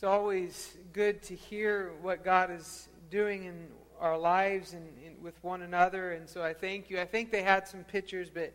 [0.00, 3.66] It's always good to hear what God is doing in
[4.00, 4.88] our lives and,
[5.20, 6.12] with one another.
[6.12, 6.98] And so I thank you.
[6.98, 8.54] I think they had some pictures, but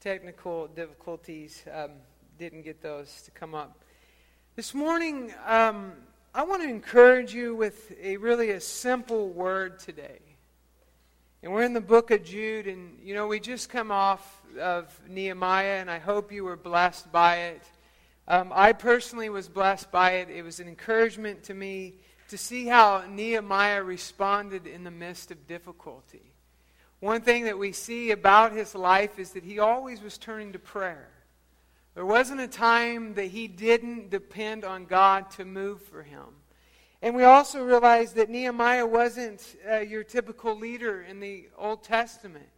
[0.00, 1.92] technical difficulties um,
[2.38, 3.80] didn't get those to come up.
[4.56, 5.92] This morning, um,
[6.34, 10.20] I want to encourage you with a really a simple word today.
[11.42, 15.00] And we're in the book of Jude, and you know, we just come off of
[15.08, 17.62] Nehemiah, and I hope you were blessed by it.
[18.26, 20.30] Um, I personally was blessed by it.
[20.30, 21.96] It was an encouragement to me
[22.28, 26.32] to see how Nehemiah responded in the midst of difficulty.
[27.00, 30.58] One thing that we see about his life is that he always was turning to
[30.58, 31.10] prayer.
[31.94, 36.24] There wasn't a time that he didn't depend on God to move for him.
[37.02, 42.48] And we also realize that Nehemiah wasn't uh, your typical leader in the Old Testament,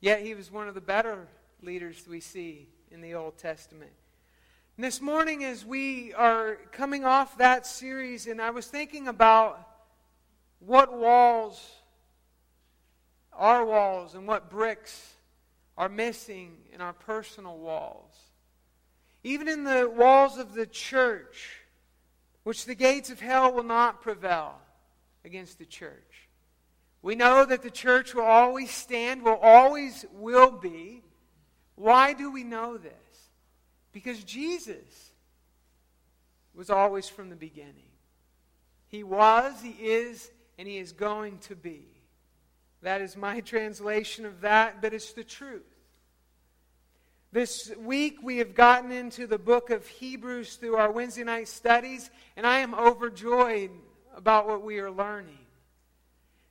[0.00, 1.26] yet he was one of the better
[1.62, 3.92] leaders we see in the Old Testament.
[4.78, 9.66] This morning, as we are coming off that series, and I was thinking about
[10.58, 11.58] what walls,
[13.32, 15.14] our walls, and what bricks
[15.78, 18.12] are missing in our personal walls.
[19.24, 21.62] Even in the walls of the church,
[22.42, 24.58] which the gates of hell will not prevail
[25.24, 26.28] against the church.
[27.00, 31.02] We know that the church will always stand, will always will be.
[31.76, 32.92] Why do we know this?
[33.96, 35.10] Because Jesus
[36.54, 37.88] was always from the beginning.
[38.88, 41.86] He was, He is, and He is going to be.
[42.82, 45.62] That is my translation of that, but it's the truth.
[47.32, 52.10] This week we have gotten into the book of Hebrews through our Wednesday night studies,
[52.36, 53.70] and I am overjoyed
[54.14, 55.38] about what we are learning.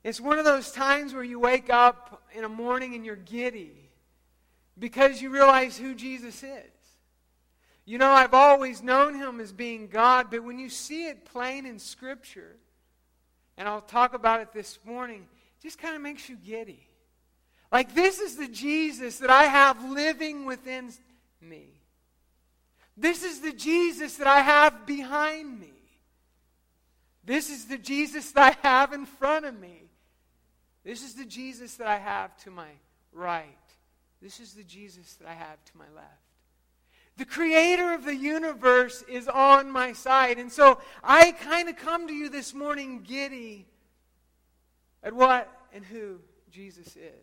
[0.04, 3.92] It's one of those times where you wake up in a morning and you're giddy
[4.80, 6.72] because you realize who Jesus is.
[7.86, 11.68] You know, I've always known him as being God, but when you see it plain
[11.68, 12.56] in Scripture,
[13.58, 15.28] and I'll talk about it this morning,
[15.60, 16.88] it just kind of makes you giddy.
[17.72, 20.92] Like, this is the Jesus that I have living within
[21.42, 21.68] me.
[22.98, 25.74] This is the Jesus that I have behind me.
[27.24, 29.90] This is the Jesus that I have in front of me.
[30.84, 32.70] This is the Jesus that I have to my
[33.12, 33.46] right.
[34.22, 36.25] This is the Jesus that I have to my left.
[37.18, 40.38] The creator of the universe is on my side.
[40.38, 43.68] And so I kind of come to you this morning giddy
[45.02, 46.20] at what and who
[46.52, 47.14] Jesus is.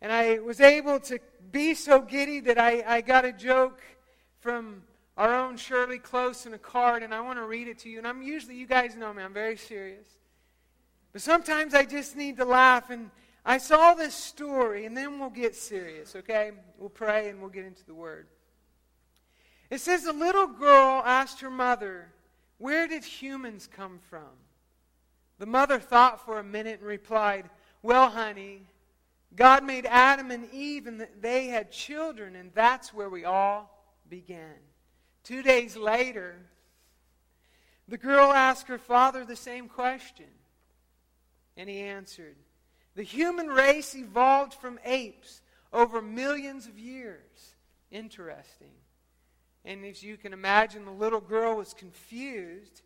[0.00, 1.20] And I was able to
[1.52, 3.80] be so giddy that I, I got a joke
[4.40, 4.82] from
[5.16, 7.98] our own Shirley Close in a card, and I want to read it to you.
[7.98, 10.06] And I'm usually, you guys know me, I'm very serious.
[11.12, 12.88] But sometimes I just need to laugh.
[12.88, 13.10] And
[13.44, 16.52] I saw this story, and then we'll get serious, okay?
[16.78, 18.26] We'll pray and we'll get into the word.
[19.70, 22.12] It says a little girl asked her mother,
[22.58, 24.28] Where did humans come from?
[25.38, 27.48] The mother thought for a minute and replied,
[27.82, 28.66] Well, honey,
[29.34, 34.56] God made Adam and Eve, and they had children, and that's where we all began.
[35.22, 36.36] Two days later,
[37.86, 40.26] the girl asked her father the same question,
[41.56, 42.36] and he answered,
[42.94, 45.42] the human race evolved from apes
[45.72, 47.54] over millions of years.
[47.90, 48.72] Interesting.
[49.64, 52.82] And as you can imagine, the little girl was confused.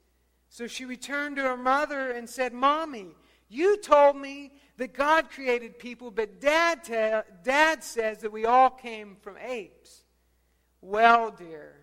[0.49, 3.09] So she returned to her mother and said, Mommy,
[3.49, 8.71] you told me that God created people, but Dad, te- Dad says that we all
[8.71, 10.03] came from apes.
[10.81, 11.75] Well, dear,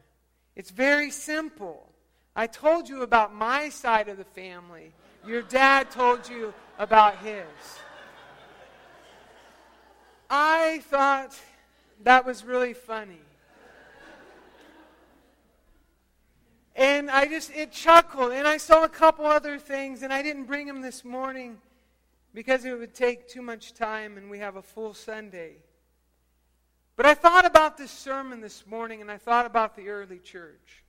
[0.55, 1.91] it's very simple.
[2.35, 4.93] I told you about my side of the family.
[5.25, 7.45] Your dad told you about his.
[10.33, 11.37] I thought
[12.03, 13.19] that was really funny.
[16.73, 18.31] And I just, it chuckled.
[18.31, 21.57] And I saw a couple other things, and I didn't bring them this morning
[22.33, 25.57] because it would take too much time and we have a full Sunday.
[26.95, 30.83] But I thought about this sermon this morning, and I thought about the early church.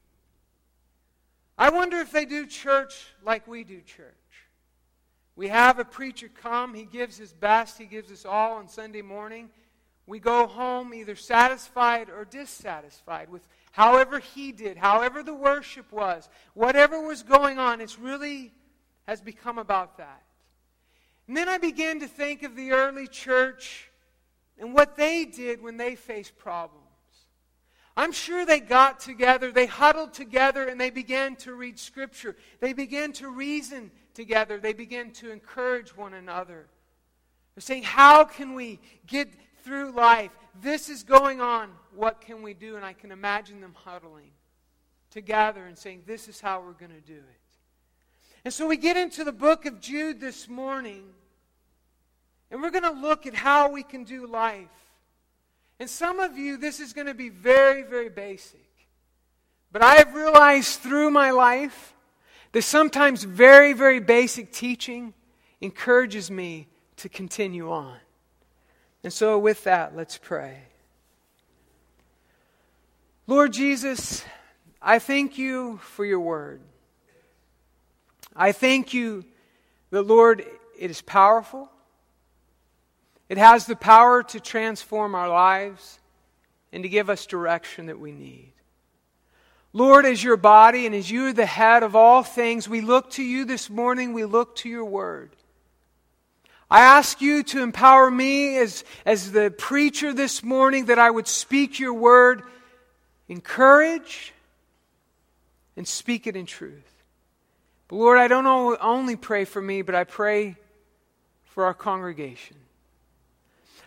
[1.59, 4.22] I wonder if they do church like we do church.
[5.35, 9.03] We have a preacher come, he gives his best, he gives us all on Sunday
[9.03, 9.51] morning.
[10.07, 16.29] We go home either satisfied or dissatisfied with however he did, however the worship was,
[16.55, 17.81] whatever was going on.
[17.81, 18.53] It's really
[19.07, 20.23] has become about that.
[21.29, 23.89] And then I began to think of the early church
[24.59, 26.79] and what they did when they faced problems.
[27.97, 32.37] I'm sure they got together, they huddled together, and they began to read Scripture.
[32.61, 34.59] They began to reason together.
[34.59, 36.67] They begin to encourage one another.
[37.55, 39.29] They're saying, How can we get
[39.65, 40.31] through life?
[40.61, 41.71] This is going on.
[41.95, 42.77] What can we do?
[42.77, 44.31] And I can imagine them huddling.
[45.11, 47.43] together and saying, This is how we're going to do it.
[48.45, 51.05] And so we get into the book of Jude this morning,
[52.51, 54.69] and we're going to look at how we can do life.
[55.79, 58.61] And some of you, this is going to be very, very basic.
[59.71, 61.95] But I have realized through my life
[62.53, 65.15] that sometimes very, very basic teaching
[65.61, 67.97] encourages me to continue on.
[69.03, 70.59] And so, with that, let's pray.
[73.27, 74.25] Lord Jesus,
[74.81, 76.61] I thank you for your word.
[78.35, 79.25] I thank you
[79.91, 80.45] that, Lord,
[80.79, 81.71] it is powerful.
[83.29, 86.01] It has the power to transform our lives
[86.73, 88.52] and to give us direction that we need.
[89.73, 93.11] Lord, as your body and as you are the head of all things, we look
[93.13, 95.31] to you this morning, we look to your word.
[96.71, 101.27] I ask you to empower me as, as the preacher this morning that I would
[101.27, 102.43] speak your word,
[103.29, 104.33] encourage,
[105.77, 107.03] and speak it in truth.
[107.89, 110.57] But Lord, I don't only pray for me, but I pray
[111.45, 112.57] for our congregation.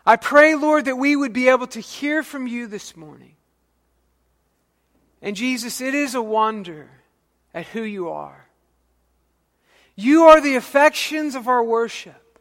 [0.06, 3.35] I pray, Lord, that we would be able to hear from you this morning.
[5.26, 6.88] And Jesus, it is a wonder
[7.52, 8.46] at who you are.
[9.96, 12.40] You are the affections of our worship.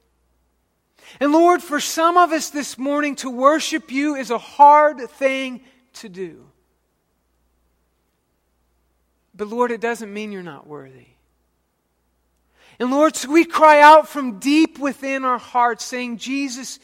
[1.18, 5.62] And Lord, for some of us this morning, to worship you is a hard thing
[5.94, 6.44] to do.
[9.34, 11.06] But Lord, it doesn't mean you're not worthy.
[12.78, 16.78] And Lord, so we cry out from deep within our hearts, saying, Jesus,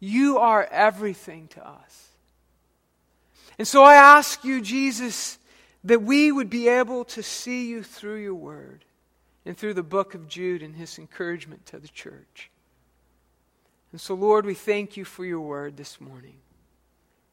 [0.00, 2.08] you are everything to us.
[3.58, 5.38] And so I ask you, Jesus,
[5.86, 8.84] that we would be able to see you through your word
[9.44, 12.50] and through the book of Jude and his encouragement to the church.
[13.92, 16.38] And so, Lord, we thank you for your word this morning.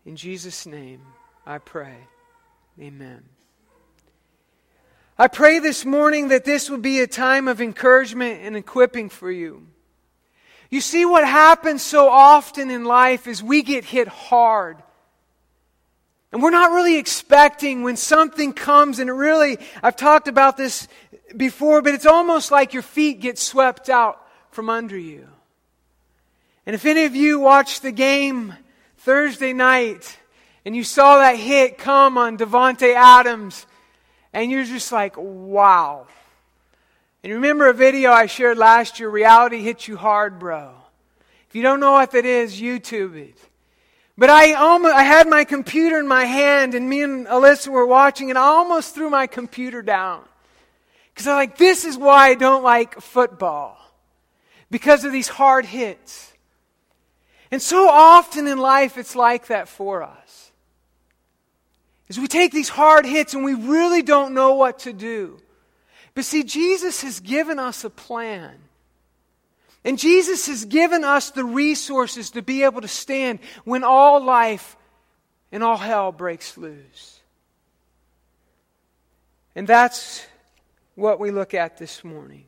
[0.06, 1.02] In Jesus' name,
[1.48, 1.98] I pray.
[2.80, 3.24] Amen.
[5.18, 9.32] I pray this morning that this will be a time of encouragement and equipping for
[9.32, 9.66] you.
[10.70, 14.78] You see, what happens so often in life is we get hit hard.
[16.34, 20.88] And we're not really expecting when something comes, and it really, I've talked about this
[21.38, 24.20] before, but it's almost like your feet get swept out
[24.50, 25.28] from under you.
[26.66, 28.56] And if any of you watched the game
[28.98, 30.18] Thursday night
[30.66, 33.68] and you saw that hit come on Davante Adams,
[34.34, 36.08] and you're just like, wow.
[37.24, 40.74] And remember a video I shared last year, Reality Hits You Hard, Bro.
[41.48, 43.38] If you don't know what that is, YouTube it.
[44.18, 47.86] But I almost, I had my computer in my hand and me and Alyssa were
[47.86, 50.24] watching and I almost threw my computer down.
[51.14, 53.78] Because I'm like, this is why I don't like football.
[54.70, 56.34] Because of these hard hits.
[57.52, 60.52] And so often in life it's like that for us.
[62.10, 65.40] As we take these hard hits and we really don't know what to do.
[66.14, 68.56] But see, Jesus has given us a plan.
[69.86, 74.78] And Jesus has given us the resources to be able to stand when all life
[75.52, 77.20] and all hell breaks loose.
[79.56, 80.26] And that's
[80.96, 82.46] what we look at this morning.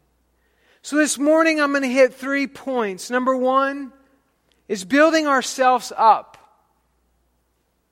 [0.81, 3.09] So, this morning I'm going to hit three points.
[3.09, 3.91] Number one
[4.67, 6.37] is building ourselves up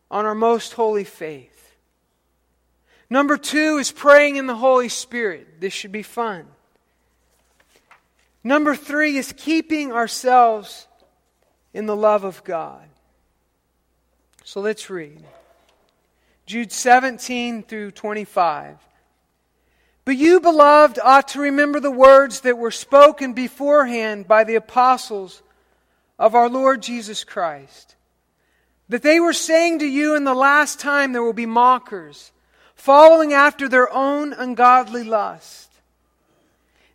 [0.10, 1.50] on our most holy faith.
[3.10, 5.60] Number two is praying in the Holy Spirit.
[5.60, 6.46] This should be fun.
[8.43, 10.88] Number three is keeping ourselves
[11.73, 12.83] in the love of God.
[14.43, 15.23] So let's read
[16.45, 18.77] Jude 17 through 25.
[20.05, 25.41] But you, beloved, ought to remember the words that were spoken beforehand by the apostles
[26.19, 27.95] of our Lord Jesus Christ.
[28.89, 32.33] That they were saying to you in the last time there will be mockers
[32.75, 35.73] following after their own ungodly lust.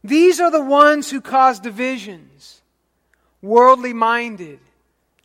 [0.02, 2.62] These are the ones who cause divisions,
[3.42, 4.60] worldly minded,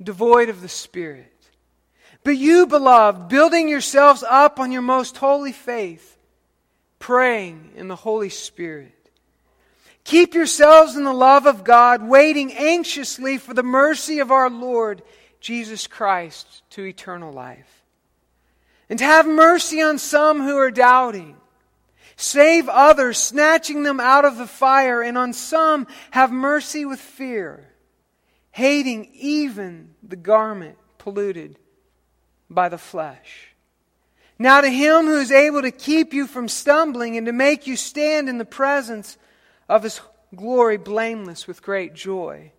[0.01, 1.29] devoid of the Spirit.
[2.23, 6.17] But you, beloved, building yourselves up on your most holy faith,
[6.99, 8.91] praying in the Holy Spirit.
[10.03, 15.01] Keep yourselves in the love of God, waiting anxiously for the mercy of our Lord
[15.39, 17.83] Jesus Christ to eternal life
[18.89, 21.35] and have mercy on some who are doubting.
[22.15, 27.67] Save others, snatching them out of the fire, and on some have mercy with fear,
[28.51, 31.57] hating even the garment polluted
[32.49, 33.53] by the flesh.
[34.39, 37.75] Now, to him who is able to keep you from stumbling and to make you
[37.75, 39.17] stand in the presence
[39.69, 40.01] of his
[40.35, 42.51] glory blameless with great joy.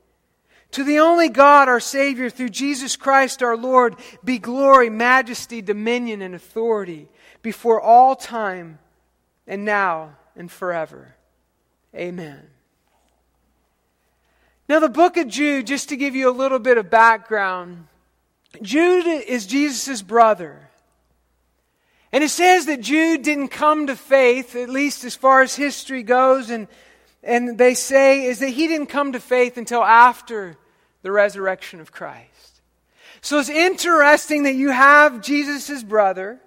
[0.73, 6.21] To the only God, our Savior, through Jesus Christ our Lord, be glory, majesty, dominion,
[6.21, 7.09] and authority
[7.43, 8.79] before all time,
[9.47, 11.15] and now and forever.
[11.95, 12.49] Amen.
[14.69, 17.87] Now, the book of Jude, just to give you a little bit of background,
[18.63, 20.71] Jude is Jesus' brother.
[22.13, 26.03] And it says that Jude didn't come to faith, at least as far as history
[26.03, 26.69] goes, and,
[27.23, 30.57] and they say is that he didn't come to faith until after
[31.03, 32.63] the resurrection of Christ.
[33.21, 36.41] So it's interesting that you have Jesus' brother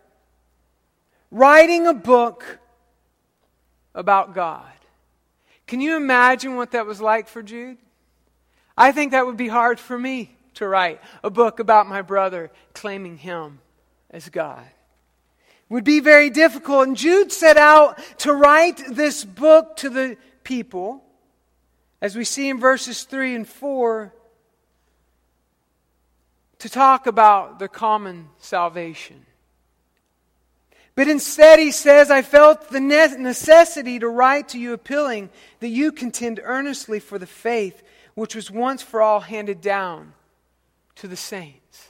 [1.32, 2.60] writing a book
[3.98, 4.63] about God.
[5.66, 7.77] Can you imagine what that was like for Jude?
[8.77, 12.51] I think that would be hard for me to write a book about my brother
[12.74, 13.60] claiming him
[14.12, 14.63] as God.
[14.63, 16.88] It would be very difficult.
[16.88, 21.04] And Jude set out to write this book to the people,
[22.00, 24.13] as we see in verses 3 and 4,
[26.60, 29.26] to talk about the common salvation.
[30.98, 35.92] But instead, he says, I felt the necessity to write to you appealing that you
[35.92, 37.84] contend earnestly for the faith
[38.16, 40.13] which was once for all handed down
[40.96, 41.89] to the saints.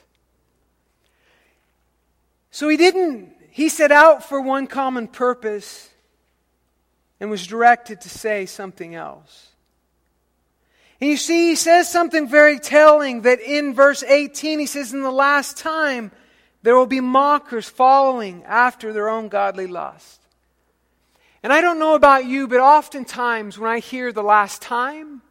[2.52, 5.90] So he didn't, he set out for one common purpose
[7.22, 9.52] and was directed to say something else.
[11.00, 15.02] And you see, he says something very telling that in verse 18, he says, In
[15.02, 16.12] the last time,
[16.68, 20.20] there will be mockers following after their own godly lust.
[21.42, 25.22] And I don't know about you, but oftentimes when I hear the last time,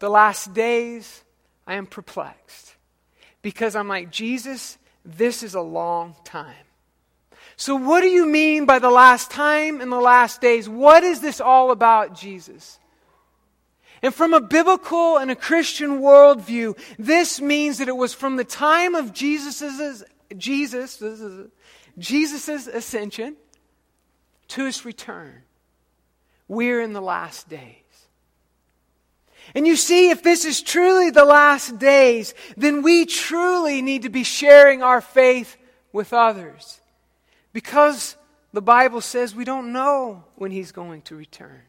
[0.00, 1.22] the last days,
[1.64, 2.74] I am perplexed.
[3.40, 6.66] Because I'm like, Jesus, this is a long time.
[7.54, 10.68] So, what do you mean by the last time and the last days?
[10.68, 12.80] What is this all about, Jesus?
[14.02, 18.42] And from a biblical and a Christian worldview, this means that it was from the
[18.42, 20.02] time of Jesus'
[20.36, 21.02] Jesus,
[21.98, 23.36] Jesus' ascension
[24.48, 25.42] to his return.
[26.48, 27.76] We're in the last days.
[29.54, 34.08] And you see, if this is truly the last days, then we truly need to
[34.08, 35.56] be sharing our faith
[35.92, 36.80] with others.
[37.52, 38.16] Because
[38.52, 41.62] the Bible says we don't know when he's going to return.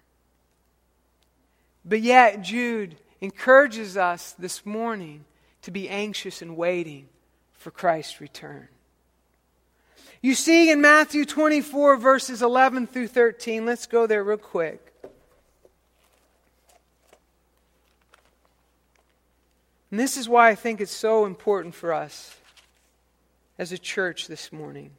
[1.83, 5.25] But yet, Jude encourages us this morning
[5.63, 7.07] to be anxious and waiting
[7.65, 8.67] for Christ's return.
[10.21, 14.93] You see in Matthew 24, verses 11 through 13, let's go there real quick.
[19.89, 22.37] And this is why I think it's so important for us
[23.57, 24.91] as a church this morning.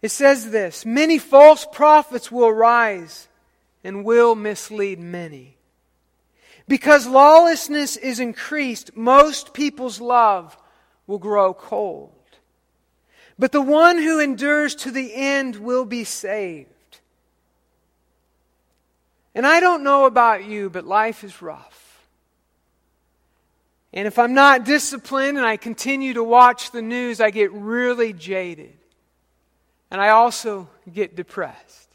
[0.00, 3.26] It says this Many false prophets will arise
[3.82, 5.56] and will mislead many.
[6.68, 10.56] Because lawlessness is increased, most people's love
[11.06, 12.12] will grow cold.
[13.38, 16.68] But the one who endures to the end will be saved.
[19.34, 22.06] And I don't know about you, but life is rough.
[23.94, 28.12] And if I'm not disciplined and I continue to watch the news, I get really
[28.12, 28.76] jaded.
[29.90, 31.88] And I also get depressed.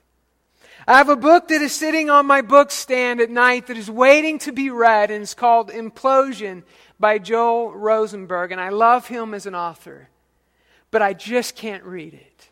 [0.90, 3.92] I have a book that is sitting on my book stand at night that is
[3.92, 6.64] waiting to be read, and it's called Implosion
[6.98, 8.54] by Joel Rosenberg.
[8.54, 10.08] And I love him as an author,
[10.90, 12.50] but I just can't read it.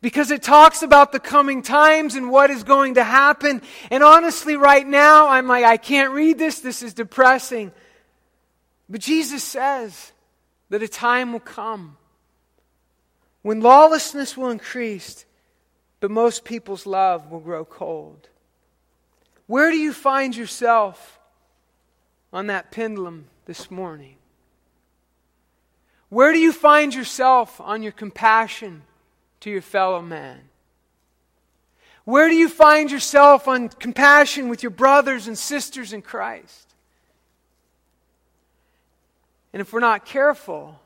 [0.00, 3.62] Because it talks about the coming times and what is going to happen.
[3.92, 6.58] And honestly, right now, I'm like, I can't read this.
[6.58, 7.70] This is depressing.
[8.90, 10.10] But Jesus says
[10.70, 11.96] that a time will come
[13.42, 15.24] when lawlessness will increase,
[16.02, 18.28] but most people's love will grow cold.
[19.46, 21.20] Where do you find yourself
[22.32, 24.16] on that pendulum this morning?
[26.08, 28.82] Where do you find yourself on your compassion
[29.42, 30.40] to your fellow man?
[32.04, 36.74] Where do you find yourself on compassion with your brothers and sisters in Christ?
[39.52, 40.80] And if we're not careful,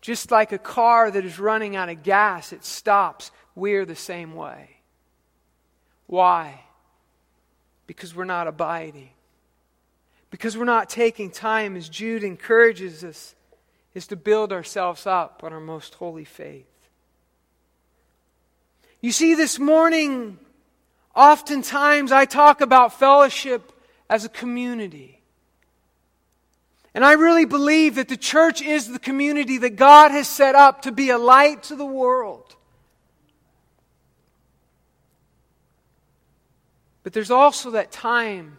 [0.00, 3.30] just like a car that is running out of gas, it stops.
[3.54, 4.76] We're the same way.
[6.06, 6.62] Why?
[7.86, 9.10] Because we're not abiding.
[10.30, 13.34] Because we're not taking time, as Jude encourages us,
[13.94, 16.66] is to build ourselves up on our most holy faith.
[19.00, 20.38] You see, this morning,
[21.14, 23.72] oftentimes I talk about fellowship
[24.08, 25.20] as a community.
[26.94, 30.82] And I really believe that the church is the community that God has set up
[30.82, 32.56] to be a light to the world.
[37.10, 38.58] But there's also that time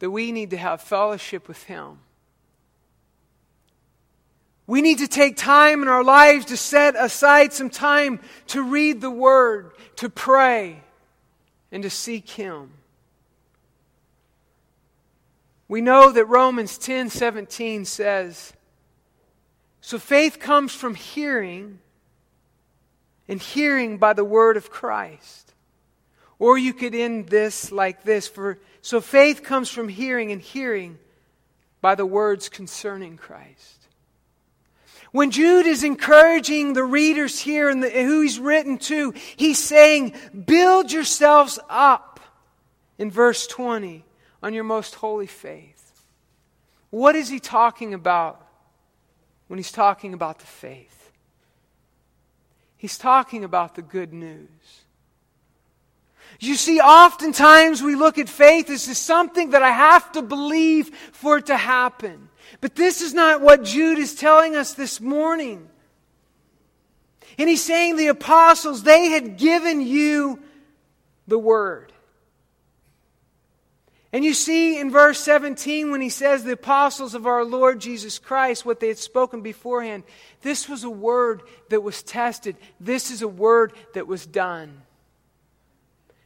[0.00, 1.98] that we need to have fellowship with Him.
[4.66, 9.00] We need to take time in our lives to set aside some time to read
[9.00, 10.82] the Word, to pray,
[11.72, 12.70] and to seek Him.
[15.66, 18.52] We know that Romans 10 17 says,
[19.80, 21.78] So faith comes from hearing,
[23.26, 25.53] and hearing by the Word of Christ.
[26.38, 30.98] Or you could end this like this for so faith comes from hearing and hearing
[31.80, 33.88] by the words concerning Christ.
[35.12, 40.14] When Jude is encouraging the readers here and who he's written to, he's saying,
[40.44, 42.20] build yourselves up
[42.98, 44.04] in verse 20
[44.42, 46.02] on your most holy faith.
[46.90, 48.44] What is he talking about
[49.46, 51.12] when he's talking about the faith?
[52.76, 54.83] He's talking about the good news.
[56.40, 61.38] You see, oftentimes we look at faith as something that I have to believe for
[61.38, 62.28] it to happen.
[62.60, 65.68] But this is not what Jude is telling us this morning.
[67.38, 70.40] And he's saying the apostles, they had given you
[71.26, 71.92] the word.
[74.12, 78.20] And you see in verse 17 when he says the apostles of our Lord Jesus
[78.20, 80.04] Christ, what they had spoken beforehand,
[80.42, 82.56] this was a word that was tested.
[82.78, 84.82] This is a word that was done.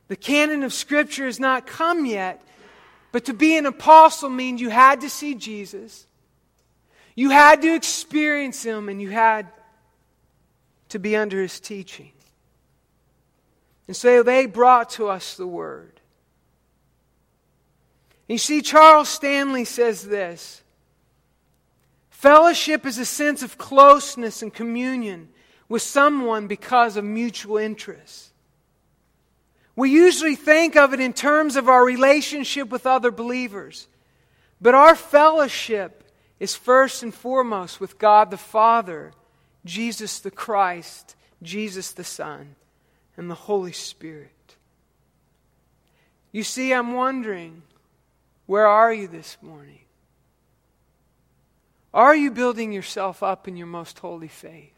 [0.09, 2.43] The canon of Scripture has not come yet,
[3.13, 6.07] but to be an apostle means you had to see Jesus.
[7.15, 9.47] You had to experience Him and you had
[10.91, 12.13] to be under His teaching.
[13.87, 16.01] And so they brought to us the Word.
[18.29, 20.63] You see, Charles Stanley says this
[22.11, 25.29] Fellowship is a sense of closeness and communion
[25.69, 28.28] with someone because of mutual interest.
[29.79, 33.87] We usually think of it in terms of our relationship with other believers,
[34.61, 36.03] but our fellowship
[36.41, 39.13] is first and foremost with God the Father,
[39.65, 42.57] Jesus the Christ, Jesus the Son,
[43.17, 44.57] and the Holy Spirit.
[46.33, 47.63] You see, I'm wondering,
[48.47, 49.83] where are you this morning?
[51.95, 54.75] Are you building yourself up in your most holy faith?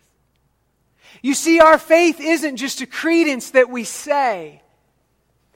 [1.23, 4.61] You see, our faith isn't just a credence that we say.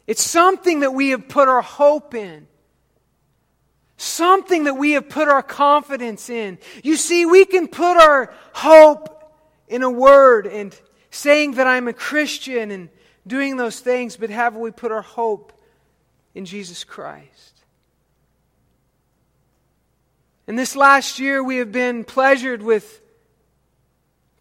[0.07, 2.47] It's something that we have put our hope in.
[3.97, 6.59] Something that we have put our confidence in.
[6.83, 9.33] You see, we can put our hope
[9.69, 10.79] in a word and
[11.11, 12.90] saying that I'm a Christian and
[13.27, 15.53] doing those things, but have we put our hope
[16.35, 17.55] in Jesus Christ?
[20.47, 23.01] And this last year, we have been pleasured with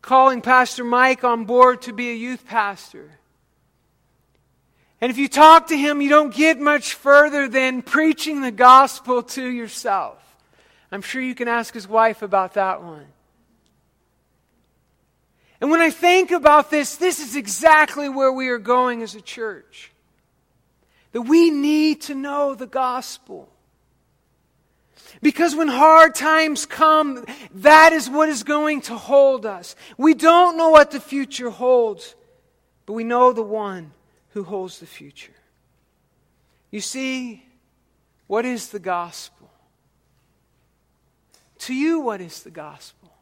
[0.02, 3.12] calling Pastor Mike on board to be a youth pastor.
[5.04, 9.22] And if you talk to him, you don't get much further than preaching the gospel
[9.22, 10.18] to yourself.
[10.94, 13.08] I'm sure you can ask his wife about that one.
[15.60, 19.20] And when I think about this, this is exactly where we are going as a
[19.20, 19.92] church.
[21.12, 23.50] That we need to know the gospel.
[25.22, 29.76] Because when hard times come, that is what is going to hold us.
[29.98, 32.16] We don't know what the future holds,
[32.86, 33.92] but we know the one
[34.34, 35.34] who holds the future.
[36.72, 37.46] You see,
[38.28, 39.50] what is the gospel?
[41.60, 43.13] To you, what is the gospel?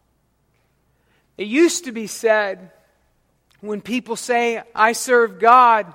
[1.38, 2.72] It used to be said
[3.60, 5.94] when people say, I serve God,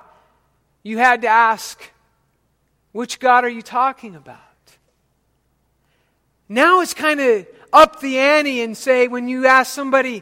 [0.83, 1.81] you had to ask,
[2.91, 4.37] which God are you talking about?
[6.47, 10.21] Now it's kind of up the ante and say, when you ask somebody,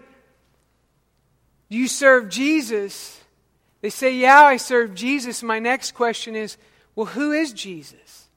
[1.69, 3.19] do you serve Jesus?
[3.85, 5.43] They say, Yeah, I serve Jesus.
[5.43, 6.57] My next question is,
[6.95, 8.27] Well, who is Jesus?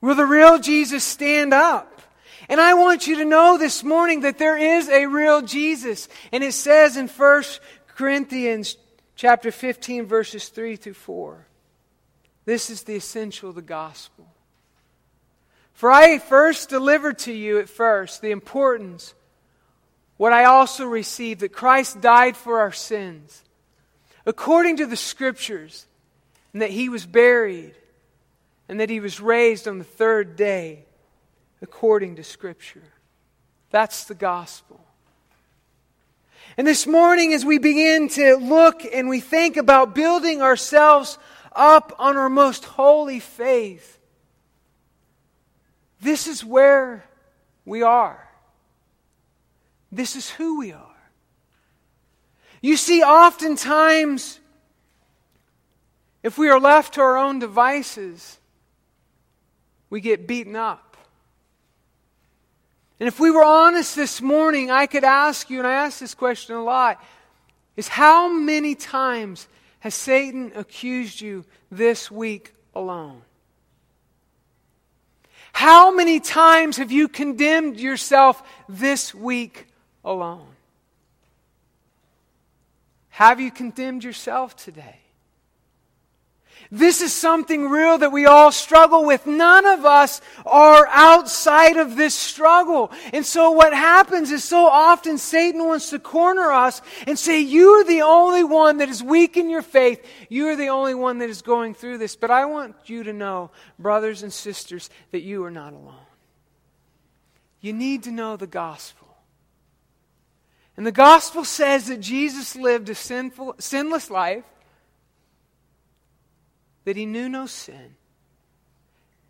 [0.00, 2.00] Will the real Jesus stand up?
[2.48, 6.08] And I want you to know this morning that there is a real Jesus.
[6.32, 7.42] And it says in 1
[7.88, 8.78] Corinthians
[9.14, 11.46] chapter 15 verses 3 through 4.
[12.46, 14.26] This is the essential of the gospel.
[15.74, 19.12] For I first delivered to you at first the importance
[20.16, 23.44] what I also received that Christ died for our sins
[24.28, 25.86] according to the scriptures,
[26.52, 27.74] and that he was buried,
[28.68, 30.84] and that he was raised on the third day,
[31.62, 32.82] according to scripture.
[33.70, 34.84] That's the gospel.
[36.58, 41.16] And this morning, as we begin to look and we think about building ourselves
[41.52, 43.98] up on our most holy faith,
[46.02, 47.02] this is where
[47.64, 48.28] we are.
[49.90, 50.87] This is who we are.
[52.68, 54.38] You see, oftentimes,
[56.22, 58.36] if we are left to our own devices,
[59.88, 60.98] we get beaten up.
[63.00, 66.12] And if we were honest this morning, I could ask you, and I ask this
[66.12, 67.02] question a lot,
[67.78, 69.48] is how many times
[69.80, 73.22] has Satan accused you this week alone?
[75.54, 79.68] How many times have you condemned yourself this week
[80.04, 80.48] alone?
[83.18, 85.00] Have you condemned yourself today?
[86.70, 89.26] This is something real that we all struggle with.
[89.26, 92.92] None of us are outside of this struggle.
[93.12, 97.70] And so what happens is so often Satan wants to corner us and say, you
[97.70, 100.00] are the only one that is weak in your faith.
[100.28, 102.14] You are the only one that is going through this.
[102.14, 103.50] But I want you to know,
[103.80, 106.06] brothers and sisters, that you are not alone.
[107.60, 109.07] You need to know the gospel.
[110.78, 114.44] And the gospel says that Jesus lived a sinful, sinless life
[116.84, 117.96] that he knew no sin,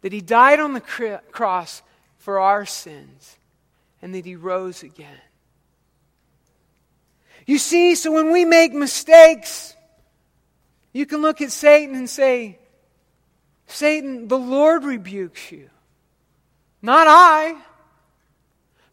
[0.03, 0.83] that he died on the
[1.33, 1.83] cross
[2.19, 3.39] for our sins,
[4.03, 5.23] and that he rose again.
[7.47, 9.75] You see, so when we make mistakes,
[10.93, 12.59] you can look at Satan and say,
[13.67, 15.71] Satan, the Lord rebukes you,
[16.83, 17.57] not I.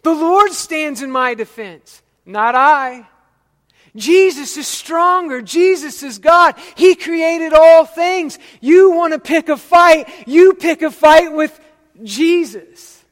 [0.04, 3.08] The Lord stands in my defense, not I.
[3.96, 5.42] Jesus is stronger.
[5.42, 6.56] Jesus is God.
[6.76, 8.38] He created all things.
[8.60, 11.58] You want to pick a fight, you pick a fight with
[12.04, 13.04] Jesus.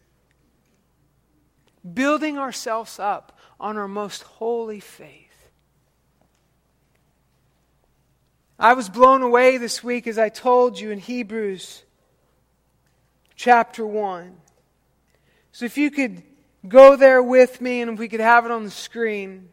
[1.94, 5.20] Building ourselves up on our most holy faith.
[8.60, 11.84] I was blown away this week, as I told you in Hebrews
[13.36, 14.36] chapter 1.
[15.52, 16.24] So if you could
[16.68, 19.50] go there with me and if we could have it on the screen.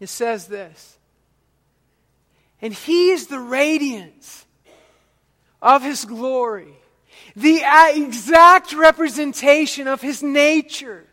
[0.00, 0.98] It says this
[2.60, 4.44] And he is the radiance
[5.60, 6.74] of his glory,
[7.34, 7.62] the
[7.94, 11.06] exact representation of his nature,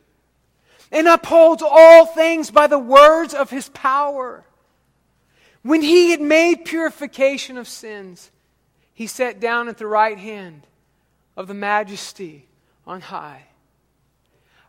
[0.92, 4.44] and upholds all things by the words of his power.
[5.64, 8.30] When he had made purification of sins,
[8.94, 10.68] he sat down at the right hand
[11.38, 12.48] of the majesty
[12.86, 13.46] on high.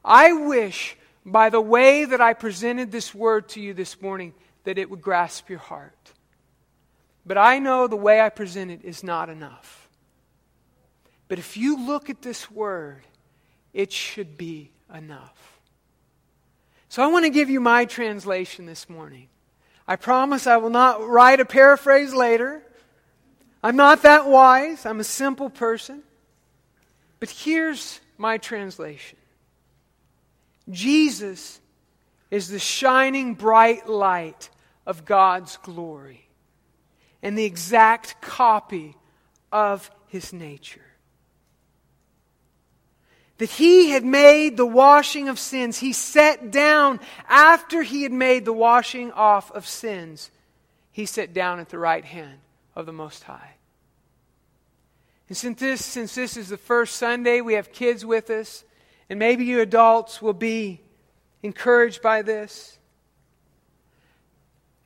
[0.04, 4.78] I wish by the way that I presented this word to you this morning, that
[4.78, 6.12] it would grasp your heart.
[7.24, 9.88] But I know the way I present it is not enough.
[11.28, 13.02] But if you look at this word,
[13.72, 15.58] it should be enough.
[16.90, 19.28] So I want to give you my translation this morning.
[19.88, 22.62] I promise I will not write a paraphrase later.
[23.62, 26.02] I'm not that wise, I'm a simple person.
[27.20, 29.18] But here's my translation
[30.70, 31.61] Jesus
[32.31, 34.50] is the shining bright light
[34.87, 36.29] of God's glory
[37.22, 38.96] and the exact copy
[39.53, 40.81] of his nature.
[43.38, 45.79] That he had made the washing of sins.
[45.79, 50.31] He sat down after he had made the washing off of sins.
[50.92, 52.38] He sat down at the right hand
[52.77, 53.55] of the Most High.
[55.29, 58.64] And since this, since this is the first Sunday, we have kids with us.
[59.10, 60.80] And maybe you adults will be
[61.42, 62.78] encouraged by this.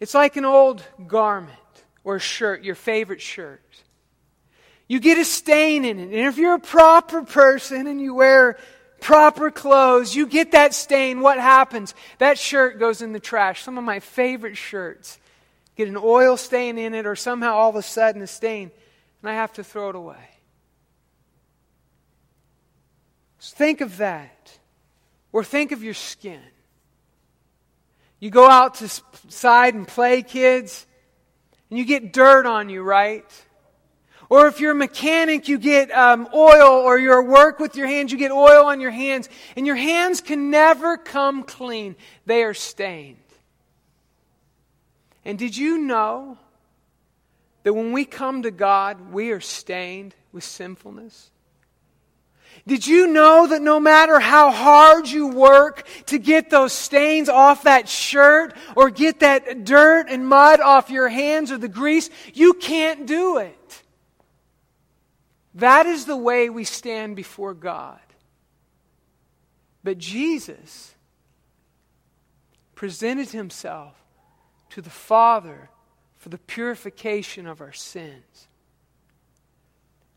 [0.01, 1.57] It's like an old garment
[2.05, 3.63] or shirt, your favorite shirt.
[4.87, 6.05] You get a stain in it.
[6.05, 8.59] And if you're a proper person and you wear
[9.01, 11.21] proper clothes, you get that stain.
[11.21, 11.95] What happens?
[12.19, 13.63] That shirt goes in the trash.
[13.63, 15.19] Some of my favorite shirts
[15.77, 18.73] get an oil stain in it, or somehow all of a sudden a stain,
[19.23, 20.17] and I have to throw it away.
[23.41, 24.59] Think of that.
[25.33, 26.41] Or think of your skin.
[28.21, 28.89] You go out to
[29.29, 30.87] side and play, kids,
[31.71, 33.25] and you get dirt on you, right?
[34.31, 38.13] Or if you're a mechanic, you get um, oil, or at work with your hands,
[38.13, 41.97] you get oil on your hands, and your hands can never come clean.
[42.27, 43.17] They are stained.
[45.25, 46.39] And did you know
[47.63, 51.31] that when we come to God, we are stained with sinfulness?
[52.67, 57.63] Did you know that no matter how hard you work to get those stains off
[57.63, 62.53] that shirt or get that dirt and mud off your hands or the grease, you
[62.55, 63.83] can't do it?
[65.55, 68.01] That is the way we stand before God.
[69.83, 70.95] But Jesus
[72.75, 73.95] presented himself
[74.71, 75.71] to the Father
[76.19, 78.48] for the purification of our sins.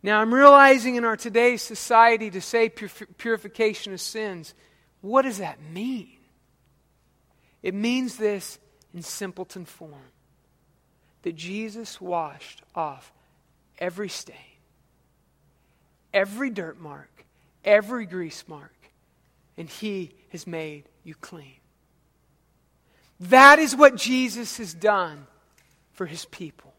[0.04, 4.54] Now, I'm realizing in our today's society to say purification of sins,
[5.02, 6.18] what does that mean?
[7.62, 8.58] It means this
[8.94, 10.12] in simpleton form
[11.22, 13.14] that Jesus washed off
[13.78, 14.36] every stain,
[16.12, 17.26] every dirt mark,
[17.64, 18.74] every grease mark,
[19.56, 21.58] and He has made you clean.
[23.20, 25.28] That is what Jesus has done
[25.94, 26.71] for His people.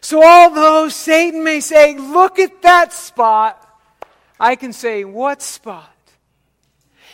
[0.00, 3.64] So, although Satan may say, Look at that spot,
[4.38, 5.94] I can say, What spot?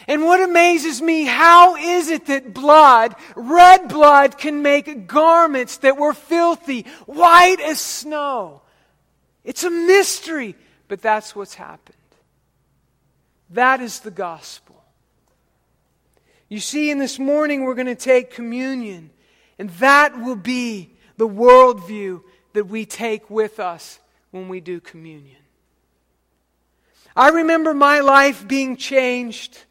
[0.07, 5.97] And what amazes me, how is it that blood, red blood, can make garments that
[5.97, 8.61] were filthy, white as snow?
[9.45, 10.57] It's a mystery,
[10.89, 11.97] but that's what's happened.
[13.51, 14.83] That is the gospel.
[16.49, 19.11] You see, in this morning, we're going to take communion,
[19.59, 22.23] and that will be the worldview
[22.55, 25.37] that we take with us when we do communion.
[27.15, 29.65] I remember my life being changed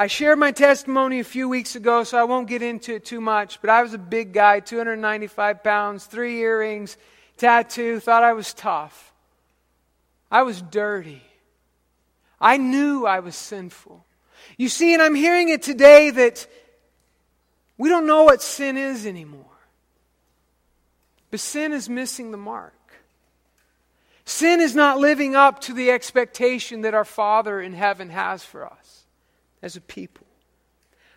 [0.00, 3.20] I shared my testimony a few weeks ago, so I won't get into it too
[3.20, 6.96] much, but I was a big guy, 295 pounds, three earrings,
[7.36, 9.12] tattoo, thought I was tough.
[10.30, 11.20] I was dirty.
[12.40, 14.02] I knew I was sinful.
[14.56, 16.46] You see, and I'm hearing it today that
[17.76, 19.49] we don't know what sin is anymore.
[21.30, 22.74] But sin is missing the mark.
[24.24, 28.66] Sin is not living up to the expectation that our Father in heaven has for
[28.66, 29.04] us
[29.62, 30.26] as a people.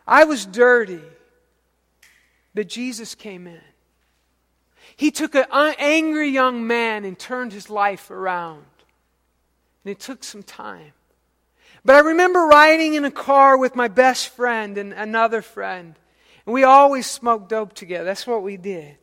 [0.08, 1.02] I was dirty,
[2.54, 3.62] but Jesus came in.
[4.95, 8.65] He took an angry young man and turned his life around.
[9.84, 10.93] And it took some time.
[11.86, 15.95] But I remember riding in a car with my best friend and another friend.
[16.45, 18.06] And we always smoked dope together.
[18.06, 18.97] That's what we did.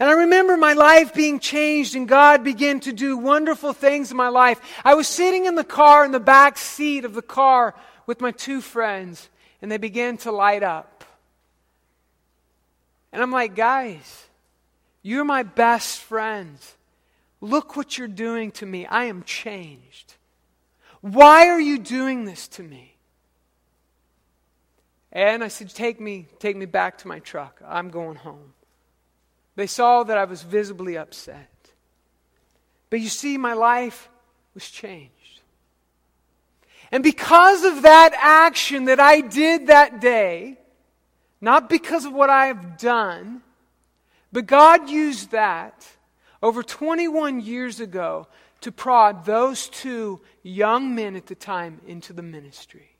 [0.00, 4.16] And I remember my life being changed and God began to do wonderful things in
[4.16, 4.60] my life.
[4.84, 7.74] I was sitting in the car, in the back seat of the car
[8.06, 9.28] with my two friends,
[9.60, 11.04] and they began to light up.
[13.12, 14.26] And I'm like, guys,
[15.02, 16.76] you're my best friends.
[17.40, 18.86] Look what you're doing to me.
[18.86, 20.14] I am changed.
[21.00, 22.94] Why are you doing this to me?
[25.12, 27.62] And I said, Take me, take me back to my truck.
[27.66, 28.52] I'm going home.
[29.58, 31.50] They saw that I was visibly upset.
[32.90, 34.08] But you see, my life
[34.54, 35.40] was changed.
[36.92, 40.58] And because of that action that I did that day,
[41.40, 43.42] not because of what I have done,
[44.30, 45.84] but God used that
[46.40, 48.28] over 21 years ago
[48.60, 52.97] to prod those two young men at the time into the ministry.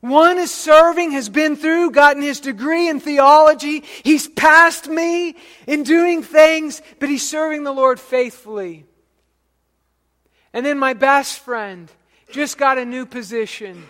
[0.00, 3.84] One is serving, has been through, gotten his degree in theology.
[4.02, 5.36] He's passed me
[5.66, 8.86] in doing things, but he's serving the Lord faithfully.
[10.54, 11.90] And then my best friend
[12.32, 13.86] just got a new position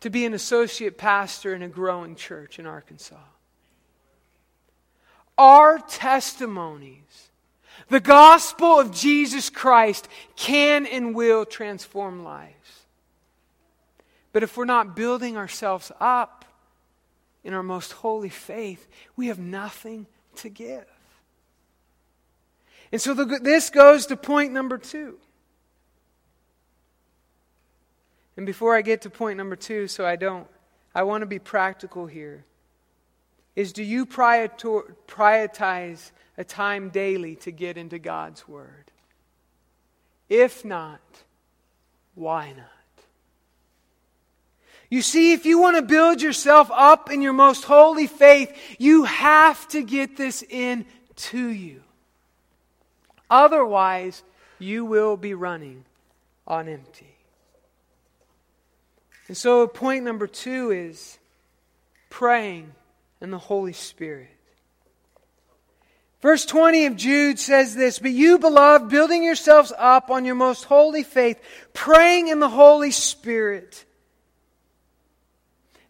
[0.00, 3.16] to be an associate pastor in a growing church in Arkansas.
[5.38, 7.30] Our testimonies,
[7.88, 12.79] the gospel of Jesus Christ, can and will transform lives.
[14.32, 16.44] But if we're not building ourselves up
[17.42, 20.84] in our most holy faith, we have nothing to give.
[22.92, 25.18] And so the, this goes to point number two.
[28.36, 30.46] And before I get to point number two, so I don't,
[30.94, 32.44] I want to be practical here.
[33.56, 34.90] Is do you prioritize
[36.38, 38.90] a time daily to get into God's Word?
[40.28, 41.00] If not,
[42.14, 42.79] why not?
[44.90, 49.04] You see, if you want to build yourself up in your most holy faith, you
[49.04, 50.84] have to get this in
[51.16, 51.80] to you.
[53.30, 54.24] Otherwise,
[54.58, 55.84] you will be running
[56.44, 57.14] on empty.
[59.28, 61.18] And so, point number two is
[62.10, 62.72] praying
[63.20, 64.26] in the Holy Spirit.
[66.20, 70.64] Verse 20 of Jude says this But you, beloved, building yourselves up on your most
[70.64, 71.40] holy faith,
[71.72, 73.84] praying in the Holy Spirit.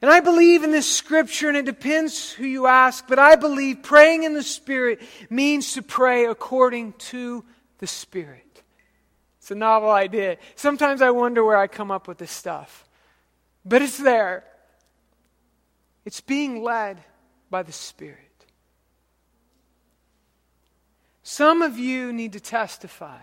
[0.02, 3.82] And I believe in this scripture, and it depends who you ask, but I believe
[3.82, 7.44] praying in the Spirit means to pray according to
[7.78, 8.62] the Spirit.
[9.38, 10.38] It's a novel idea.
[10.54, 12.88] Sometimes I wonder where I come up with this stuff,
[13.64, 14.44] but it's there.
[16.06, 16.98] It's being led
[17.50, 18.18] by the Spirit.
[21.22, 23.20] Some of you need to testify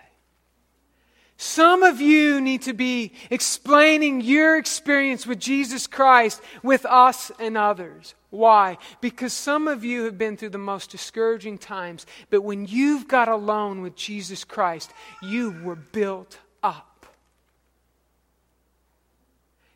[1.38, 7.56] some of you need to be explaining your experience with Jesus Christ with us and
[7.56, 8.16] others.
[8.32, 8.80] Why?
[9.02, 13.28] Because some of you have been through the most discouraging times, but when you've got
[13.28, 17.06] alone with Jesus Christ, you were built up.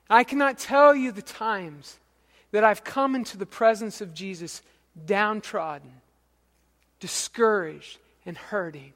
[0.10, 2.00] I cannot tell you the times
[2.50, 4.64] that I've come into the presence of Jesus
[5.06, 5.92] downtrodden,
[7.00, 8.94] discouraged, and hurting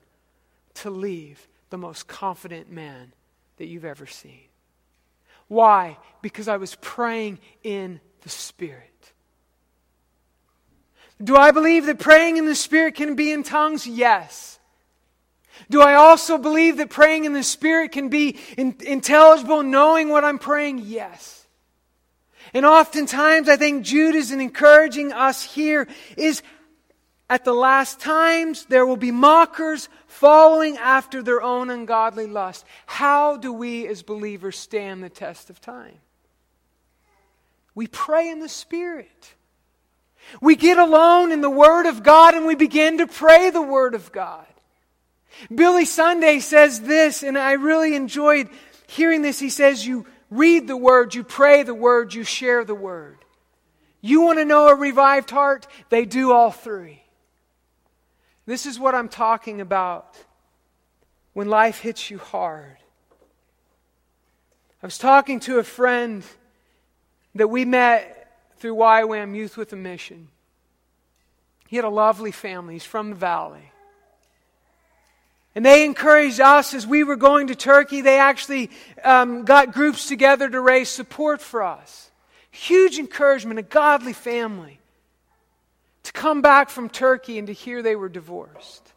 [0.73, 3.11] to leave the most confident man
[3.57, 4.45] that you've ever seen.
[5.49, 5.97] Why?
[6.21, 9.11] Because I was praying in the Spirit.
[11.21, 13.85] Do I believe that praying in the Spirit can be in tongues?
[13.85, 14.57] Yes.
[15.69, 20.23] Do I also believe that praying in the Spirit can be in, intelligible, knowing what
[20.23, 20.79] I'm praying?
[20.79, 21.45] Yes.
[22.53, 26.41] And oftentimes, I think Jude is encouraging us here is
[27.29, 32.65] at the last times, there will be mockers following after their own ungodly lust.
[32.85, 35.97] How do we as believers stand the test of time?
[37.73, 39.33] We pray in the Spirit.
[40.39, 43.95] We get alone in the Word of God and we begin to pray the Word
[43.95, 44.45] of God.
[45.53, 48.49] Billy Sunday says this, and I really enjoyed
[48.87, 49.39] hearing this.
[49.39, 53.17] He says, You read the Word, you pray the Word, you share the Word.
[53.99, 55.67] You want to know a revived heart?
[55.89, 57.01] They do all three.
[58.45, 60.15] This is what I'm talking about
[61.33, 62.77] when life hits you hard.
[64.83, 66.23] I was talking to a friend
[67.33, 70.27] that we met through YWAM Youth with a Mission.
[71.67, 72.75] He had a lovely family.
[72.75, 73.71] He's from the valley.
[75.55, 78.01] And they encouraged us as we were going to Turkey.
[78.01, 78.69] They actually
[79.03, 82.11] um, got groups together to raise support for us.
[82.51, 84.79] Huge encouragement, a godly family
[86.05, 88.93] to come back from Turkey and to hear they were divorced.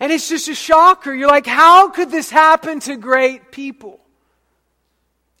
[0.00, 1.12] And it's just a shocker.
[1.12, 4.00] You're like, how could this happen to great people?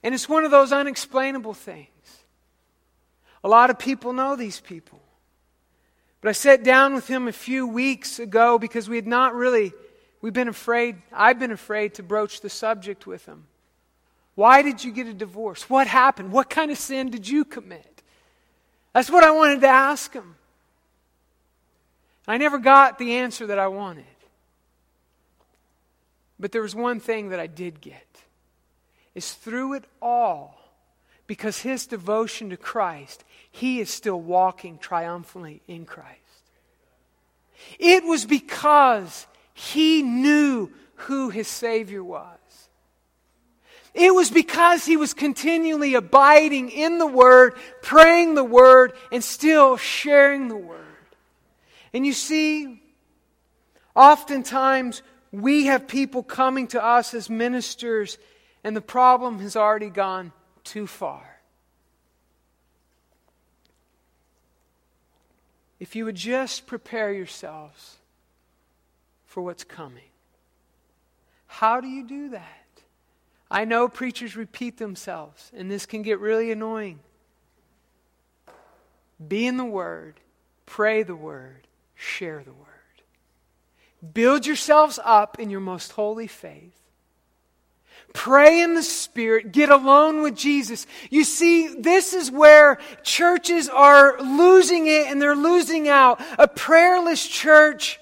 [0.02, 1.88] And it's one of those unexplainable things.
[3.44, 5.00] A lot of people know these people.
[6.20, 9.72] But I sat down with him a few weeks ago because we had not really,
[10.20, 13.46] we've been afraid, I've been afraid to broach the subject with him.
[14.34, 15.70] Why did you get a divorce?
[15.70, 16.32] What happened?
[16.32, 17.97] What kind of sin did you commit?
[18.92, 20.36] That's what I wanted to ask him.
[22.26, 24.04] I never got the answer that I wanted.
[26.38, 28.04] But there was one thing that I did get.
[29.14, 30.58] Is through it all,
[31.26, 36.18] because his devotion to Christ, he is still walking triumphantly in Christ.
[37.78, 42.37] It was because he knew who his Savior was.
[43.98, 49.76] It was because he was continually abiding in the Word, praying the Word, and still
[49.76, 50.78] sharing the Word.
[51.92, 52.80] And you see,
[53.96, 58.18] oftentimes we have people coming to us as ministers,
[58.62, 60.30] and the problem has already gone
[60.62, 61.40] too far.
[65.80, 67.96] If you would just prepare yourselves
[69.26, 70.10] for what's coming.
[71.48, 72.57] How do you do that?
[73.50, 77.00] I know preachers repeat themselves, and this can get really annoying.
[79.26, 80.20] Be in the Word,
[80.66, 82.66] pray the Word, share the Word.
[84.14, 86.74] Build yourselves up in your most holy faith.
[88.14, 89.52] Pray in the Spirit.
[89.52, 90.86] Get alone with Jesus.
[91.10, 96.20] You see, this is where churches are losing it and they're losing out.
[96.38, 98.00] A prayerless church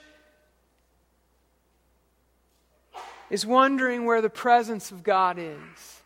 [3.31, 6.03] is wondering where the presence of God is.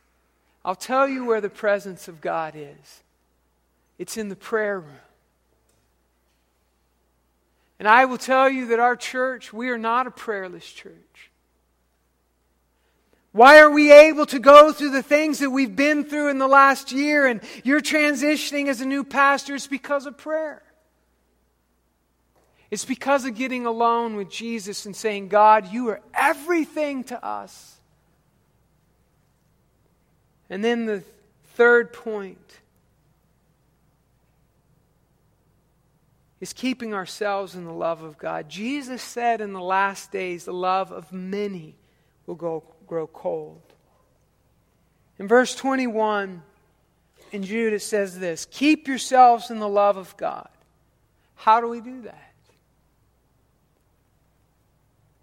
[0.65, 3.03] I'll tell you where the presence of God is
[3.99, 4.97] it's in the prayer room.
[7.79, 11.31] And I will tell you that our church, we are not a prayerless church.
[13.33, 16.49] Why are we able to go through the things that we've been through in the
[16.49, 19.55] last year and you're transitioning as a new pastor?
[19.55, 20.63] It's because of prayer.
[22.71, 27.81] It's because of getting alone with Jesus and saying, God, you are everything to us.
[30.49, 31.03] And then the
[31.55, 32.39] third point
[36.41, 38.49] is keeping ourselves in the love of God.
[38.49, 41.75] Jesus said in the last days, the love of many
[42.27, 43.61] will go, grow cold.
[45.19, 46.43] In verse 21
[47.33, 50.49] in Jude, it says this Keep yourselves in the love of God.
[51.35, 52.30] How do we do that?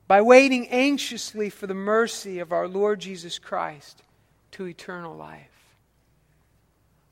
[0.08, 4.01] By waiting anxiously for the mercy of our Lord Jesus Christ
[4.51, 5.76] to eternal life.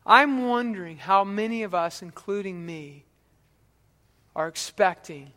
[0.06, 3.04] I'm wondering how many of us, including me,
[4.36, 5.32] are expecting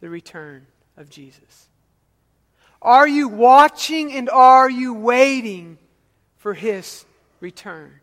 [0.00, 1.68] the return of Jesus.
[2.80, 5.78] Are you watching and are you waiting
[6.36, 7.04] for his
[7.40, 8.00] return?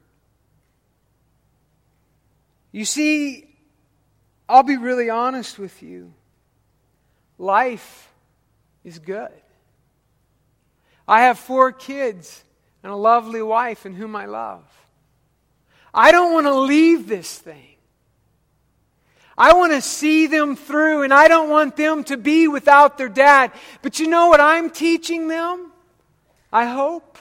[2.71, 3.55] You see,
[4.47, 6.13] I'll be really honest with you.
[7.37, 8.10] Life
[8.83, 9.31] is good.
[11.07, 12.43] I have four kids
[12.83, 14.63] and a lovely wife in whom I love.
[15.93, 17.75] I don't want to leave this thing.
[19.37, 23.09] I want to see them through, and I don't want them to be without their
[23.09, 23.51] dad.
[23.81, 25.71] But you know what I'm teaching them?
[26.51, 27.17] I hope.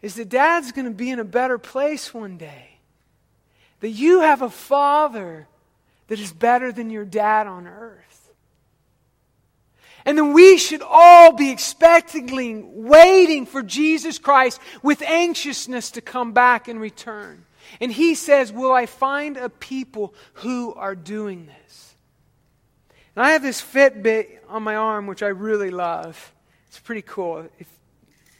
[0.00, 2.78] Is that dad's going to be in a better place one day.
[3.80, 5.48] That you have a father
[6.06, 8.07] that is better than your dad on earth.
[10.08, 16.32] And then we should all be expectantly waiting for Jesus Christ with anxiousness to come
[16.32, 17.44] back and return.
[17.78, 21.94] And he says, Will I find a people who are doing this?
[23.14, 26.32] And I have this Fitbit on my arm, which I really love.
[26.68, 27.46] It's pretty cool.
[27.58, 27.68] If,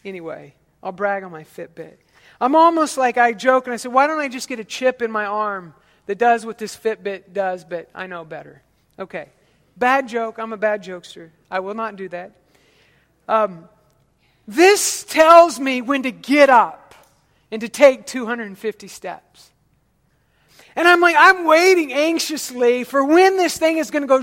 [0.07, 1.97] anyway, I'll brag on my Fitbit.
[2.41, 5.03] I'm almost like I joke and I say, Why don't I just get a chip
[5.03, 5.75] in my arm
[6.07, 8.63] that does what this Fitbit does, but I know better?
[8.99, 9.29] Okay.
[9.79, 10.39] Bad joke.
[10.39, 11.31] I'm a bad jokester.
[11.51, 12.33] I will not do that.
[13.29, 13.69] Um,
[14.47, 16.95] this tells me when to get up
[17.51, 19.51] and to take 250 steps.
[20.75, 24.21] And I'm like, I'm waiting anxiously for when this thing is going to go,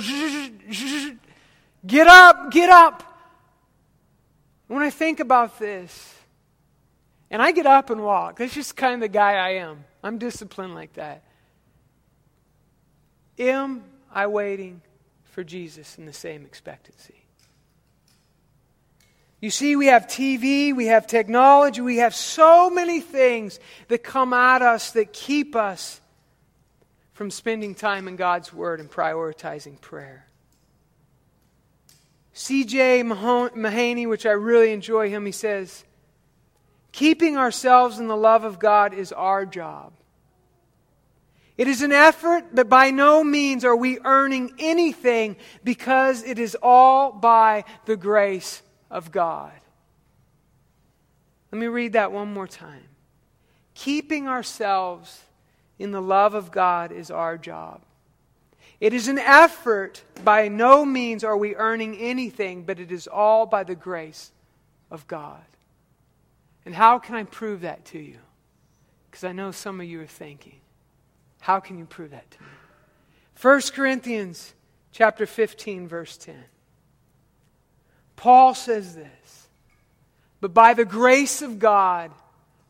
[1.86, 3.04] get up, get up.
[4.68, 6.16] When I think about this,
[7.30, 9.84] and I get up and walk, that's just kind of the guy I am.
[10.04, 11.24] I'm disciplined like that.
[13.38, 14.82] Am I waiting
[15.36, 17.26] for Jesus in the same expectancy?
[19.42, 23.60] You see, we have TV, we have technology, we have so many things
[23.90, 26.00] that come at us that keep us
[27.12, 30.26] from spending time in God's Word and prioritizing prayer.
[32.32, 33.04] C.J.
[33.04, 35.84] Mahaney, which I really enjoy him, he says,
[36.94, 39.92] Keeping ourselves in the love of God is our job.
[41.58, 46.58] It is an effort, but by no means are we earning anything because it is
[46.62, 49.54] all by the grace of God.
[51.52, 52.84] Let me read that one more time.
[53.74, 55.22] Keeping ourselves
[55.80, 57.82] in the love of God is our job.
[58.80, 60.04] It is an effort.
[60.24, 64.32] By no means are we earning anything, but it is all by the grace
[64.92, 65.44] of God.
[66.66, 68.18] And how can I prove that to you?
[69.10, 70.60] Because I know some of you are thinking,
[71.46, 72.50] how can you prove that to me?
[73.40, 74.56] 1 Corinthians
[74.92, 76.34] chapter 15 verse 10.
[78.16, 79.48] Paul says this
[80.42, 82.10] But by the grace of God,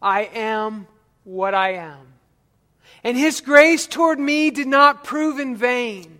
[0.01, 0.87] I am
[1.23, 2.05] what I am.
[3.01, 6.19] And his grace toward me did not prove in vain,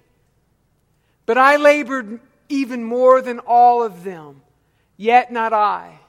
[1.26, 4.42] but I labored even more than all of them.
[4.96, 6.00] Yet not I,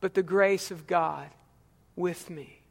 [0.00, 1.28] but the grace of God
[1.96, 2.61] with me.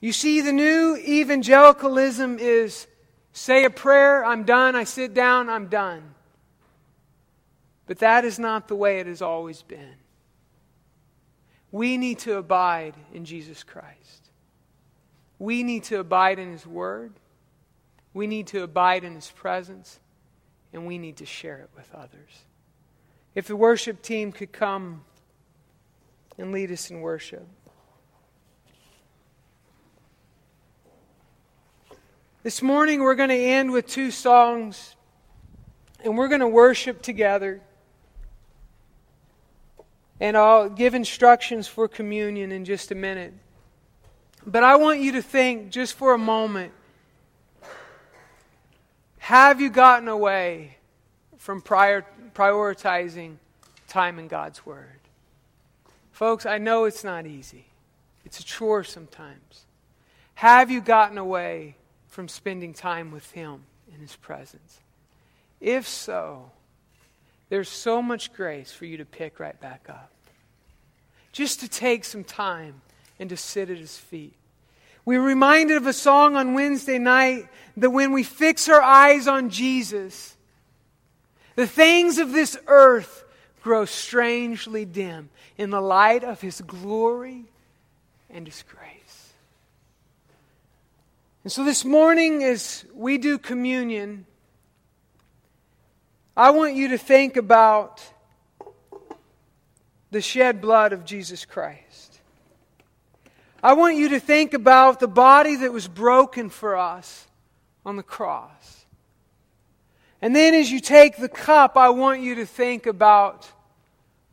[0.00, 2.86] You see, the new evangelicalism is
[3.32, 6.14] say a prayer, I'm done, I sit down, I'm done.
[7.86, 9.94] But that is not the way it has always been.
[11.72, 14.30] We need to abide in Jesus Christ.
[15.38, 17.12] We need to abide in His Word.
[18.14, 20.00] We need to abide in His presence.
[20.72, 22.44] And we need to share it with others.
[23.34, 25.02] If the worship team could come
[26.38, 27.46] and lead us in worship.
[32.48, 34.96] This morning we're going to end with two songs,
[36.02, 37.60] and we're going to worship together.
[40.18, 43.34] And I'll give instructions for communion in just a minute.
[44.46, 46.72] But I want you to think just for a moment
[49.18, 50.78] have you gotten away
[51.36, 53.36] from prior, prioritizing
[53.88, 55.00] time in God's Word?
[56.12, 57.66] Folks, I know it's not easy,
[58.24, 59.66] it's a chore sometimes.
[60.36, 61.74] Have you gotten away
[62.18, 63.62] from spending time with Him
[63.94, 64.80] in His presence?
[65.60, 66.50] If so,
[67.48, 70.10] there's so much grace for you to pick right back up.
[71.30, 72.80] Just to take some time
[73.20, 74.34] and to sit at his feet.
[75.04, 77.46] We're reminded of a song on Wednesday night
[77.76, 80.36] that when we fix our eyes on Jesus,
[81.54, 83.26] the things of this earth
[83.62, 87.44] grow strangely dim in the light of his glory
[88.28, 88.97] and his grace.
[91.48, 94.26] And so this morning, as we do communion,
[96.36, 98.02] I want you to think about
[100.10, 102.20] the shed blood of Jesus Christ.
[103.62, 107.26] I want you to think about the body that was broken for us
[107.82, 108.84] on the cross.
[110.20, 113.50] And then as you take the cup, I want you to think about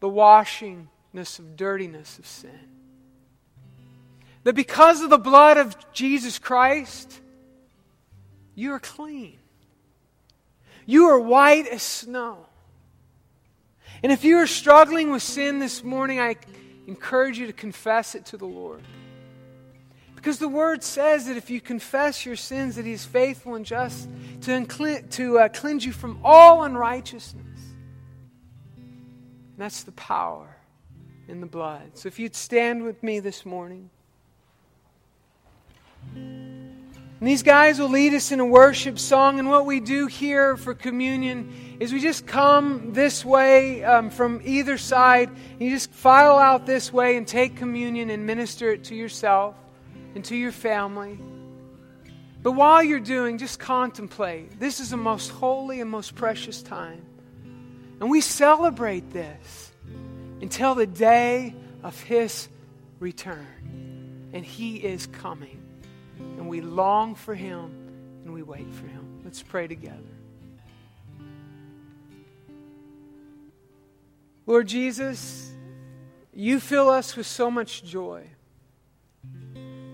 [0.01, 2.74] the washingness of dirtiness of sin.
[4.45, 7.19] That because of the blood of Jesus Christ,
[8.53, 9.39] you are clean.
[10.85, 12.45] You are white as snow.
[14.03, 16.35] And if you are struggling with sin this morning, I
[16.85, 18.83] encourage you to confess it to the Lord.
[20.15, 23.65] Because the word says that if you confess your sins, that he is faithful and
[23.65, 24.07] just
[24.41, 27.43] to, incl- to uh, cleanse you from all unrighteousness.
[28.77, 30.55] And that's the power
[31.27, 31.97] in the blood.
[31.97, 33.89] So if you'd stand with me this morning.
[36.13, 39.39] And these guys will lead us in a worship song.
[39.39, 44.41] And what we do here for communion is we just come this way um, from
[44.43, 45.29] either side.
[45.29, 49.55] And you just file out this way and take communion and minister it to yourself
[50.13, 51.19] and to your family.
[52.43, 54.59] But while you're doing, just contemplate.
[54.59, 57.03] This is the most holy and most precious time.
[57.99, 59.71] And we celebrate this
[60.41, 62.49] until the day of His
[62.99, 64.29] return.
[64.31, 65.64] And He is coming.
[66.19, 67.71] And we long for Him
[68.23, 69.21] and we wait for Him.
[69.23, 70.01] Let's pray together.
[74.45, 75.51] Lord Jesus,
[76.33, 78.27] you fill us with so much joy.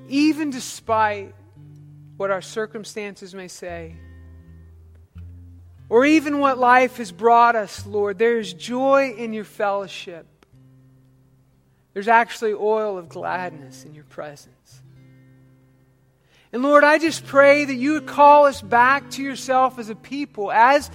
[0.09, 1.33] Even despite
[2.17, 3.95] what our circumstances may say,
[5.87, 10.25] or even what life has brought us, Lord, there is joy in your fellowship.
[11.93, 14.60] There's actually oil of gladness in your presence.
[16.53, 19.95] And Lord, I just pray that you would call us back to yourself as a
[19.95, 20.91] people, as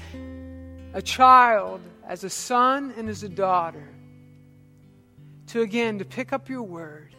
[0.92, 3.88] a child, as a son, and as a daughter,
[5.48, 7.14] to again, to pick up your word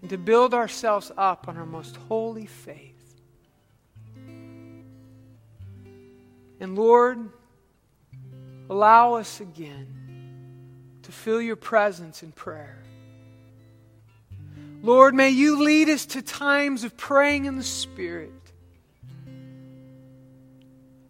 [0.00, 2.96] and to build ourselves up on our most holy faith.
[6.58, 7.18] And Lord,
[8.70, 12.82] allow us again to feel your presence in prayer.
[14.82, 18.32] Lord, may you lead us to times of praying in the Spirit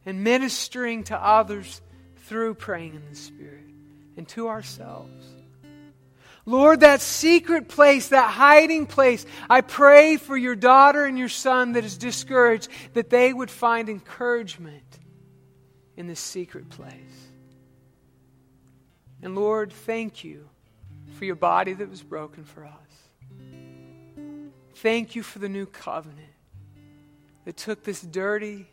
[0.04, 1.80] and ministering to others
[2.26, 3.64] through praying in the Spirit
[4.16, 5.26] and to ourselves.
[6.46, 11.72] Lord, that secret place, that hiding place, I pray for your daughter and your son
[11.72, 14.98] that is discouraged, that they would find encouragement
[15.96, 16.96] in this secret place.
[19.22, 20.48] And Lord, thank you
[21.18, 22.89] for your body that was broken for us.
[24.82, 26.32] Thank you for the new covenant
[27.44, 28.66] that took this dirty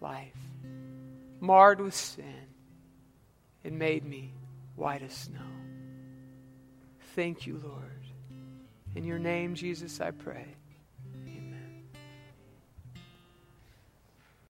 [0.00, 0.34] life,
[1.40, 2.48] marred with sin,
[3.62, 4.32] and made me
[4.74, 5.38] white as snow.
[7.14, 8.02] Thank you, Lord.
[8.96, 10.56] In your name, Jesus, I pray.